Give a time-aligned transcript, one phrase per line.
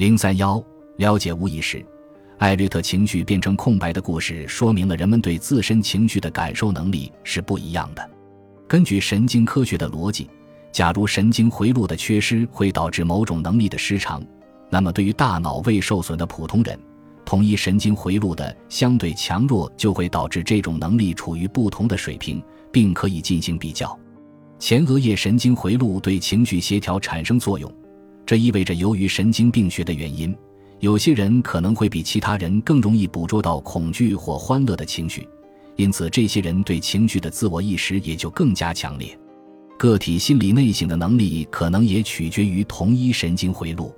[0.00, 0.64] 零三幺，
[0.96, 1.84] 了解无意识。
[2.38, 8.10] 艾略特情绪变成空白的故事，说明了人们对自身情绪的感受能力是不一样的。
[8.66, 10.26] 根据神经科学的逻辑，
[10.72, 14.22] 假如神经回路的缺失会导致某种能力的失常，
[14.70, 16.80] 那么对于大脑未受损的普通人，
[17.26, 22.42] 同一神经回路的相对强弱就会导致这种能力处于不同的水平，
[22.72, 23.94] 并可以进行比较。
[24.58, 27.70] 前额叶神经回路对情绪协调产生作用，
[28.30, 30.32] 这意味着由于神经病学的原因。
[30.78, 35.26] 有些人可能会比其他人更容易捕捉到恐惧或欢乐的情绪，
[35.74, 39.18] 因此这些人对情绪的自我意识也就更加强烈。
[39.76, 43.92] 个体心理内省的能力可能也取决于同一神经回路。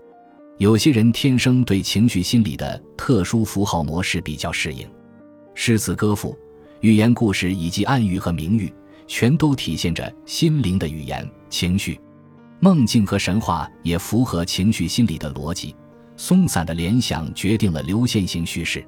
[0.56, 4.88] 有些人天生对情绪心理的特殊符号模式比较适应。
[5.52, 6.34] 诗词歌赋、
[6.80, 8.72] 寓言故事以及暗喻和明喻，
[9.06, 12.00] 全都体现着心灵的语言、情绪。
[12.64, 15.74] 梦境和神话也符合情绪心理的逻辑。
[16.16, 18.86] 松散的联想决定了流线型叙事，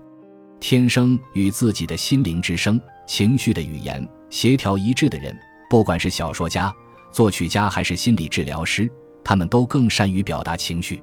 [0.61, 5.37] 天生与自己的心灵之声、情绪的语言协调一致的人，
[5.69, 6.73] 不管是小说家、
[7.11, 8.89] 作曲家还是心理治疗师，
[9.25, 11.03] 他们都更善于表达情绪。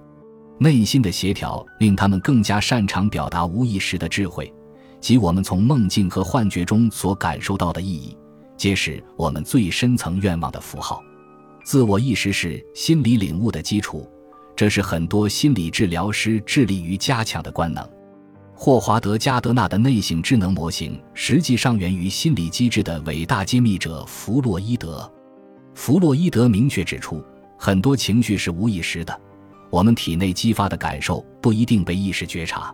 [0.57, 4.49] 内心的协调令他们更加擅长表达无意识的智慧，
[5.01, 8.17] 即我们从梦境和幻觉中所感受到的意义，
[8.55, 11.03] 皆是我们最深层愿望的符号。
[11.63, 14.09] 自我意识是心理领悟的基础。
[14.55, 17.87] 这是很多心理治疗师致力于加强的官能。
[18.53, 25.11] 霍华德·加德纳的内省智能模型实际上源于心理机制的伟大揭秘者弗洛伊德。
[25.73, 27.23] 弗洛伊德明确指出，
[27.57, 29.19] 很多情绪是无意识的，
[29.71, 32.71] 我们体内激发的感受不一定被意识觉察。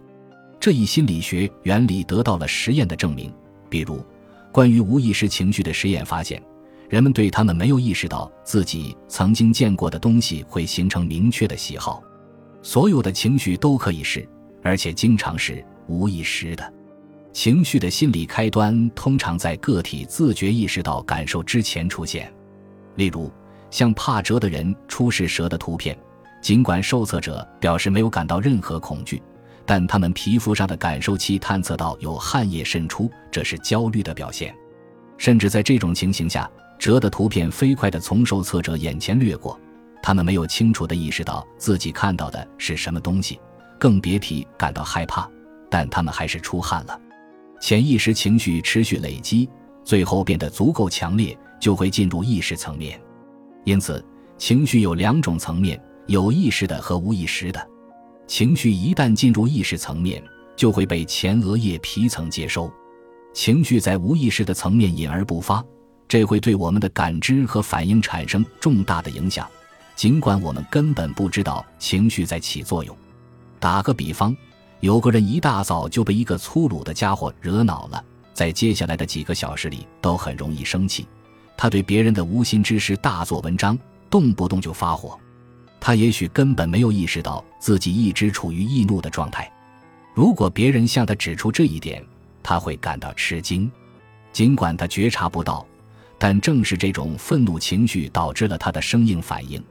[0.60, 3.32] 这一心理学原理得到了实验的证明，
[3.70, 4.04] 比如，
[4.52, 6.42] 关于无意识情绪的实验发现。
[6.90, 12.02] 人们对他们没有意识到自己曾经见过的东西会形成明确的喜好。
[12.62, 14.28] 所有的情绪都可以是，
[14.64, 16.74] 而且经常是无意识的。
[17.34, 22.34] 情绪的心理开端通常在个体自觉意识到感受之前出现。
[22.96, 23.32] 例如，
[23.70, 25.96] 像怕蛇的人出示蛇的图片，
[26.42, 29.22] 尽管受测者表示没有感到任何恐惧，
[29.66, 34.56] 但他们皮肤上的感受器探测到有汗液渗出，这是焦虑的表现。
[35.18, 36.50] 甚至在这种情形下，
[36.80, 39.60] 蛇的图片飞快地从受测者眼前掠过，
[40.02, 43.38] 他们没有清楚地意识到自己看到的是什么东西，
[43.78, 45.30] 更别提感到害怕。
[45.70, 46.98] 但他们还是出汗了。
[47.60, 49.50] 潜意识情绪持续累积，
[49.84, 52.98] 最后变得足够强烈，就会进入意识层面。
[53.66, 54.02] 因此，
[54.38, 57.68] 情绪有两种层面：有意识的和无意识的。
[58.28, 60.24] 情绪一旦进入意识层面，
[60.56, 62.72] 就会被前额叶皮层接收；
[63.34, 65.62] 情绪在无意识的层面隐而不发。
[66.08, 69.48] 这会对我们的感知和反应产生重大的影响，
[69.96, 72.96] 尽管我们根本不知道情绪在起作用。
[73.60, 74.36] 打个比方，
[74.80, 78.04] 有个人一大早就被一个粗鲁的家伙惹恼了，
[78.34, 81.06] 在接下来的几个小时里都很容易生气。
[81.58, 83.78] 他对别人的无心之失大做文章，
[84.10, 85.20] 动不动就发火。
[85.80, 89.52] 他也许根本没有意识到自己一直处于易怒的状态。
[90.14, 92.04] 如果别人向他指出这一点，
[92.42, 93.70] 他会感到吃惊，
[94.32, 95.66] 尽管他觉察不到。
[96.18, 99.64] 但正是这种愤怒情绪导致了他的生硬反应。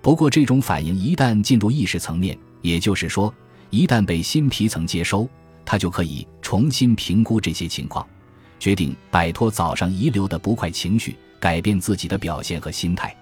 [0.00, 3.32] 不过，这种反应一旦进入意识层面，也就是说，
[3.70, 5.28] 一旦被新皮层接收，
[5.64, 8.06] 他就可以重新评估这些情况，
[8.60, 13.14] 决定摆脱早上遗留的不快情绪，改变自己的表现和心态。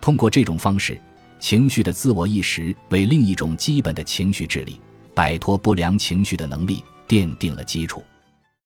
[0.00, 1.00] 通过这种方式，
[1.38, 4.80] 情绪的自我意识为另一种基本的情绪智力——
[5.14, 8.02] 摆脱不良情绪的能力——奠定了基础。